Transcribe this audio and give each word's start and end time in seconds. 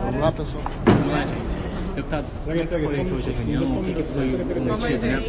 Vamos 0.00 0.20
lá, 0.20 0.32
pessoal. 0.32 0.64
Vamos 0.86 1.06
lá, 1.12 1.24
gente. 1.26 1.62
Deputado, 1.94 2.26
como 2.44 2.56
é 2.56 2.66
que 2.66 2.78
foi 2.78 3.00
aqui 3.00 3.12
hoje 3.12 3.30
a 3.30 3.32
reunião? 3.36 3.80
O 3.80 3.84
que 3.84 3.92
que 3.92 4.02
foi 4.02 4.34
o 4.34 4.64
motivo, 4.64 5.06
né? 5.06 5.20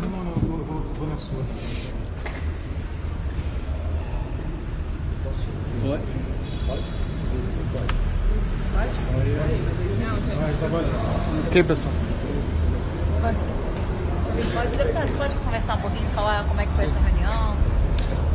Não, 0.00 0.08
não, 0.08 0.24
não, 0.24 0.84
vou, 0.98 1.08
na 1.08 1.16
sua. 1.18 1.44
Foi? 5.82 5.98
Tá 10.60 10.66
valendo. 10.66 11.46
Ok, 11.46 11.62
pessoal. 11.64 11.94
Pode, 14.54 14.76
deputado, 14.76 15.06
você 15.06 15.16
pode 15.16 15.34
conversar 15.36 15.74
um 15.74 15.80
pouquinho, 15.80 16.08
falar 16.10 16.44
como 16.44 16.60
é 16.60 16.64
que 16.64 16.70
foi 16.72 16.84
essa 16.84 17.00
reunião? 17.00 17.67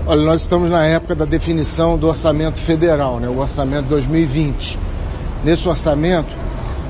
Olha, 0.06 0.22
nós 0.22 0.42
estamos 0.42 0.70
na 0.70 0.84
época 0.84 1.16
da 1.16 1.24
definição 1.24 1.98
do 1.98 2.10
orçamento 2.10 2.58
federal, 2.58 3.22
né? 3.22 3.30
o 3.30 3.40
orçamento 3.40 3.88
2020. 3.88 4.78
Nesse 5.46 5.66
orçamento, 5.70 6.28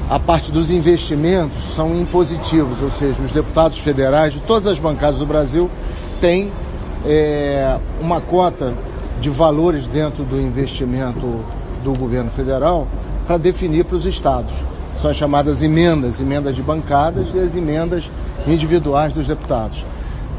a 0.10 0.20
parte 0.20 0.52
dos 0.52 0.72
investimentos 0.72 1.76
são 1.76 1.94
impositivos, 1.96 2.82
ou 2.82 2.90
seja, 2.90 3.22
os 3.22 3.30
deputados 3.30 3.78
federais 3.78 4.34
de 4.34 4.40
todas 4.40 4.66
as 4.66 4.80
bancadas 4.80 5.20
do 5.20 5.28
Brasil 5.28 5.70
têm 6.20 6.52
é, 7.06 7.78
uma 8.02 8.20
cota 8.20 8.74
de 9.22 9.30
valores 9.30 9.86
dentro 9.86 10.24
do 10.24 10.42
investimento 10.42 11.46
do 11.84 11.94
governo 11.94 12.32
federal 12.32 12.88
para 13.28 13.38
definir 13.38 13.86
para 13.86 13.96
os 13.96 14.08
estados. 14.08 14.54
São 15.00 15.12
as 15.12 15.18
chamadas 15.18 15.62
emendas, 15.62 16.20
emendas 16.20 16.56
de 16.56 16.64
bancadas 16.64 17.28
e 17.32 17.40
as 17.40 17.56
emendas 17.56 18.06
individuais 18.48 19.14
dos 19.14 19.28
deputados. 19.28 19.86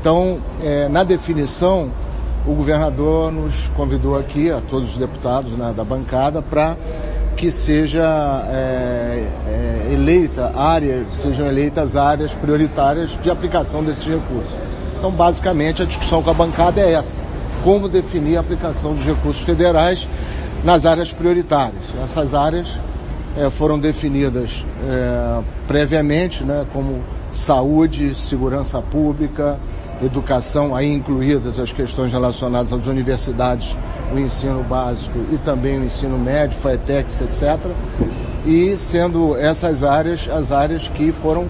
Então, 0.01 0.41
é, 0.61 0.89
na 0.89 1.05
definição, 1.05 1.93
o 2.47 2.53
governador 2.53 3.33
nos 3.33 3.69
convidou 3.77 4.19
aqui, 4.19 4.51
a 4.51 4.61
todos 4.61 4.93
os 4.93 4.99
deputados 4.99 5.53
né, 5.53 5.73
da 5.75 5.85
bancada, 5.85 6.43
para 6.43 6.77
que 7.37 7.51
seja 7.51 8.05
é, 8.51 9.27
é, 9.47 9.89
eleita 9.93 10.53
área, 10.55 11.05
sejam 11.11 11.47
eleitas 11.47 11.97
áreas 11.97 12.33
prioritárias 12.33 13.19
de 13.23 13.31
aplicação 13.31 13.83
desses 13.83 14.07
recursos. 14.07 14.53
Então, 14.99 15.11
basicamente, 15.11 15.83
a 15.83 15.85
discussão 15.85 16.23
com 16.23 16.31
a 16.31 16.35
bancada 16.35 16.81
é 16.81 16.93
essa: 16.93 17.19
como 17.63 17.89
definir 17.89 18.37
a 18.37 18.41
aplicação 18.41 18.95
dos 18.95 19.05
recursos 19.05 19.43
federais 19.43 20.09
nas 20.63 20.87
áreas 20.87 21.13
prioritárias. 21.13 21.83
Essas 22.03 22.35
áreas 22.35 22.69
é, 23.37 23.51
foram 23.51 23.79
definidas 23.79 24.65
é, 24.87 25.43
previamente, 25.67 26.45
né, 26.45 26.65
como 26.73 27.03
saúde, 27.31 28.15
segurança 28.15 28.81
pública, 28.81 29.59
educação, 30.05 30.75
aí 30.75 30.93
incluídas 30.93 31.59
as 31.59 31.73
questões 31.73 32.13
relacionadas 32.13 32.73
às 32.73 32.87
universidades, 32.87 33.75
o 34.13 34.19
ensino 34.19 34.63
básico 34.63 35.19
e 35.33 35.39
também 35.39 35.81
o 35.81 35.85
ensino 35.85 36.19
médio, 36.19 36.57
FAETEX, 36.59 37.21
etc. 37.23 37.71
E 38.45 38.77
sendo 38.77 39.37
essas 39.37 39.83
áreas 39.83 40.29
as 40.29 40.53
áreas 40.53 40.89
que 40.89 41.13
foram 41.13 41.47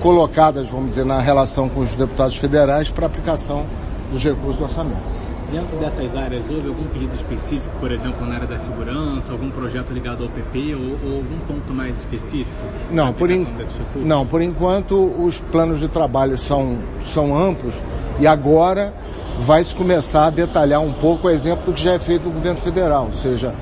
colocadas, 0.00 0.68
vamos 0.68 0.90
dizer, 0.90 1.04
na 1.04 1.20
relação 1.20 1.68
com 1.68 1.80
os 1.80 1.94
deputados 1.94 2.36
federais 2.36 2.90
para 2.90 3.06
aplicação 3.06 3.66
dos 4.12 4.22
recursos 4.22 4.56
do 4.56 4.64
orçamento. 4.64 5.14
Dentro 5.54 5.76
dessas 5.76 6.16
áreas, 6.16 6.50
houve 6.50 6.66
algum 6.66 6.82
pedido 6.88 7.14
específico, 7.14 7.72
por 7.78 7.92
exemplo, 7.92 8.26
na 8.26 8.34
área 8.34 8.46
da 8.48 8.58
segurança, 8.58 9.30
algum 9.30 9.52
projeto 9.52 9.92
ligado 9.92 10.24
ao 10.24 10.28
PP 10.28 10.74
ou, 10.74 11.08
ou 11.08 11.16
algum 11.18 11.38
ponto 11.46 11.72
mais 11.72 12.00
específico? 12.00 12.50
Não, 12.90 13.12
por, 13.12 13.30
in... 13.30 13.46
não, 13.94 14.26
por 14.26 14.42
enquanto 14.42 14.98
os 15.16 15.38
planos 15.38 15.78
de 15.78 15.86
trabalho 15.86 16.36
são, 16.36 16.78
são 17.04 17.36
amplos 17.36 17.76
e 18.18 18.26
agora 18.26 18.92
vai 19.38 19.62
se 19.62 19.72
começar 19.72 20.26
a 20.26 20.30
detalhar 20.30 20.80
um 20.80 20.92
pouco 20.92 21.28
o 21.28 21.30
exemplo 21.30 21.66
do 21.66 21.72
que 21.72 21.82
já 21.82 21.92
é 21.92 22.00
feito 22.00 22.24
no 22.24 22.32
governo 22.32 22.58
federal, 22.58 23.04
ou 23.04 23.14
seja, 23.14 23.54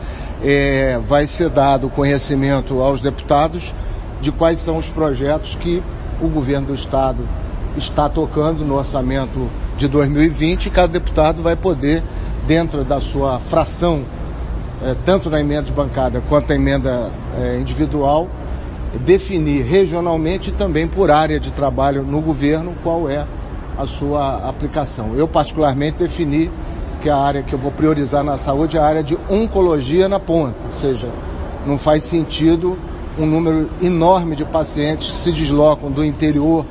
é, 0.43 0.99
vai 1.05 1.27
ser 1.27 1.51
dado 1.51 1.91
conhecimento 1.91 2.81
aos 2.81 3.03
deputados 3.03 3.75
de 4.19 4.33
quais 4.33 4.59
são 4.61 4.79
os 4.79 4.89
projetos 4.89 5.57
que 5.57 5.83
o 6.23 6.29
governo 6.29 6.69
do 6.69 6.75
estado 6.75 7.29
está 7.77 8.09
tocando 8.09 8.65
no 8.65 8.77
orçamento 8.77 9.49
de 9.77 9.89
2020 9.89 10.67
e 10.67 10.71
cada 10.71 10.89
deputado 10.89 11.43
vai 11.43 11.57
poder, 11.57 12.03
dentro 12.47 12.85
da 12.85 13.01
sua 13.01 13.39
fração, 13.39 14.03
eh, 14.83 14.95
tanto 15.05 15.31
na 15.31 15.41
emenda 15.41 15.63
de 15.63 15.73
bancada 15.73 16.23
quanto 16.29 16.49
na 16.49 16.55
emenda 16.55 17.11
eh, 17.39 17.59
individual, 17.61 18.29
definir 19.05 19.63
regionalmente 19.65 20.51
e 20.51 20.53
também 20.53 20.87
por 20.87 21.11
área 21.11 21.41
de 21.41 21.51
trabalho 21.51 22.03
no 22.03 22.21
governo 22.21 22.75
qual 22.83 23.09
é 23.09 23.27
a 23.79 23.87
sua 23.87 24.49
aplicação. 24.49 25.15
Eu 25.17 25.27
particularmente 25.27 25.99
defini 25.99 26.51
que 27.01 27.09
a 27.09 27.17
área 27.17 27.43
que 27.43 27.53
eu 27.53 27.59
vou 27.59 27.73
priorizar 27.73 28.23
na 28.23 28.37
saúde 28.37 28.77
é 28.77 28.81
a 28.81 28.85
área 28.85 29.03
de 29.03 29.19
oncologia 29.29 30.09
na 30.09 30.21
ponta, 30.21 30.69
ou 30.71 30.77
seja, 30.77 31.09
não 31.67 31.79
faz 31.79 32.05
sentido 32.05 32.77
um 33.19 33.27
número 33.27 33.71
enorme 33.83 34.37
de 34.37 34.45
pacientes 34.45 35.11
que 35.11 35.17
se 35.17 35.33
deslocam 35.33 35.91
do 35.91 36.05
interior 36.05 36.65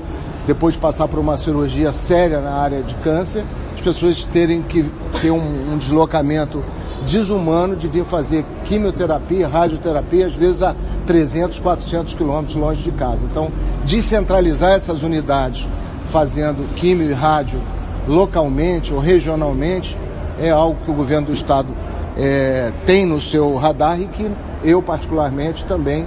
depois 0.45 0.73
de 0.73 0.79
passar 0.79 1.07
por 1.07 1.19
uma 1.19 1.37
cirurgia 1.37 1.91
séria 1.91 2.41
na 2.41 2.51
área 2.51 2.81
de 2.81 2.95
câncer, 2.95 3.43
as 3.73 3.81
pessoas 3.81 4.23
terem 4.23 4.61
que 4.61 4.83
ter 5.21 5.31
um, 5.31 5.73
um 5.73 5.77
deslocamento 5.77 6.63
desumano 7.05 7.75
de 7.75 7.87
vir 7.87 8.05
fazer 8.05 8.45
quimioterapia, 8.65 9.47
radioterapia, 9.47 10.27
às 10.27 10.35
vezes 10.35 10.61
a 10.61 10.75
300, 11.05 11.59
400 11.59 12.13
quilômetros 12.13 12.55
longe 12.55 12.83
de 12.83 12.91
casa. 12.91 13.25
Então, 13.25 13.51
descentralizar 13.85 14.71
essas 14.71 15.01
unidades 15.03 15.67
fazendo 16.05 16.67
quimio 16.75 17.09
e 17.09 17.13
rádio 17.13 17.59
localmente 18.07 18.93
ou 18.93 18.99
regionalmente 18.99 19.97
é 20.39 20.49
algo 20.49 20.77
que 20.83 20.91
o 20.91 20.93
governo 20.93 21.27
do 21.27 21.33
estado 21.33 21.69
é, 22.17 22.71
tem 22.85 23.05
no 23.05 23.19
seu 23.19 23.55
radar 23.55 23.99
e 23.99 24.07
que 24.07 24.29
eu 24.63 24.81
particularmente 24.81 25.65
também 25.65 26.05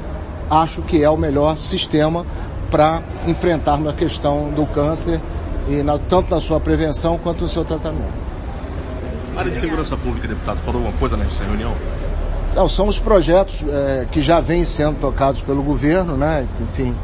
acho 0.51 0.83
que 0.83 1.03
é 1.03 1.09
o 1.09 1.17
melhor 1.17 1.57
sistema 1.57 2.25
para 2.71 3.03
enfrentarmos 3.27 3.89
a 3.89 3.93
questão 3.93 4.51
do 4.51 4.67
câncer 4.67 5.21
e 5.69 5.83
na, 5.83 5.99
tanto 5.99 6.31
na 6.31 6.41
sua 6.41 6.61
prevenção 6.61 7.19
quanto 7.19 7.43
no 7.43 7.49
seu 7.49 7.65
tratamento. 7.65 8.25
A 9.37 9.41
área 9.41 9.51
de 9.51 9.59
segurança 9.59 9.97
pública, 9.97 10.29
deputado, 10.29 10.59
falou 10.59 10.81
alguma 10.81 10.99
coisa 10.99 11.17
nessa 11.17 11.43
reunião? 11.43 11.75
Não, 12.55 12.69
são 12.69 12.87
os 12.87 13.01
projetos 13.01 13.65
é, 13.69 14.07
que 14.11 14.23
já 14.23 14.39
vêm 14.39 14.65
sendo 14.65 15.01
tocados 15.01 15.41
pelo 15.41 15.63
governo, 15.63 16.17
né? 16.17 16.47
Enfim, 16.61 16.95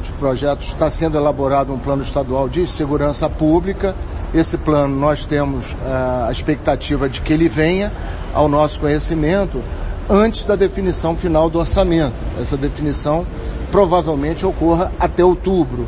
os 0.00 0.10
projetos, 0.12 0.68
está 0.68 0.88
sendo 0.88 1.16
elaborado 1.16 1.72
um 1.72 1.78
plano 1.78 2.02
estadual 2.02 2.48
de 2.48 2.66
segurança 2.66 3.28
pública. 3.28 3.94
Esse 4.32 4.56
plano 4.56 4.94
nós 4.94 5.24
temos 5.24 5.76
é, 5.84 6.28
a 6.28 6.30
expectativa 6.30 7.08
de 7.08 7.20
que 7.20 7.32
ele 7.32 7.48
venha 7.48 7.92
ao 8.32 8.48
nosso 8.48 8.78
conhecimento 8.78 9.60
antes 10.10 10.44
da 10.44 10.56
definição 10.56 11.16
final 11.16 11.48
do 11.48 11.60
orçamento. 11.60 12.14
Essa 12.38 12.56
definição 12.56 13.24
provavelmente 13.70 14.44
ocorra 14.44 14.92
até 14.98 15.24
outubro. 15.24 15.86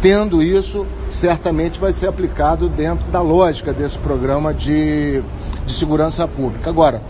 Tendo 0.00 0.42
isso, 0.42 0.84
certamente 1.08 1.80
vai 1.80 1.92
ser 1.92 2.08
aplicado 2.08 2.68
dentro 2.68 3.06
da 3.10 3.20
lógica 3.20 3.72
desse 3.72 3.98
programa 3.98 4.52
de, 4.52 5.22
de 5.64 5.72
segurança 5.72 6.26
pública. 6.26 6.68
Agora, 6.68 7.00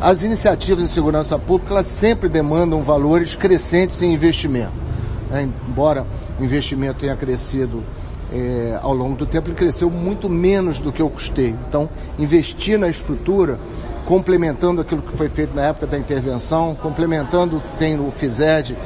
as 0.00 0.24
iniciativas 0.24 0.84
de 0.84 0.90
segurança 0.90 1.38
pública 1.38 1.74
elas 1.74 1.86
sempre 1.86 2.28
demandam 2.28 2.82
valores 2.82 3.34
crescentes 3.34 4.00
em 4.02 4.14
investimento. 4.14 4.72
Né? 5.30 5.48
Embora 5.68 6.06
o 6.40 6.44
investimento 6.44 7.00
tenha 7.00 7.14
crescido 7.14 7.84
é, 8.32 8.78
ao 8.82 8.94
longo 8.94 9.16
do 9.16 9.26
tempo, 9.26 9.48
ele 9.48 9.54
cresceu 9.54 9.90
muito 9.90 10.28
menos 10.28 10.80
do 10.80 10.90
que 10.90 11.02
eu 11.02 11.10
custei. 11.10 11.54
Então, 11.68 11.88
investir 12.18 12.78
na 12.78 12.88
estrutura 12.88 13.60
complementando 14.06 14.80
aquilo 14.80 15.02
que 15.02 15.16
foi 15.16 15.28
feito 15.28 15.54
na 15.54 15.62
época 15.62 15.86
da 15.86 15.98
intervenção, 15.98 16.74
complementando 16.74 17.58
o 17.58 17.60
que 17.60 17.76
tem 17.76 17.96
no 17.96 18.10
FISED 18.10 18.76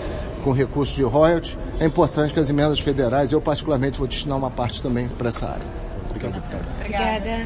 com 0.43 0.53
recursos 0.53 0.95
de 0.95 1.03
royalties, 1.03 1.59
é 1.81 1.85
importante 1.85 2.33
que 2.33 2.41
as 2.41 2.49
emendas 2.49 2.79
federais, 2.79 3.33
eu 3.33 3.41
particularmente 3.41 3.99
vou 3.99 4.07
destinar 4.07 4.39
uma 4.39 4.51
parte 4.51 4.83
também 4.83 5.09
para 5.09 5.29
essa 5.29 5.47
área. 5.47 5.67
Obrigado, 6.09 6.43
Obrigada. 6.81 7.45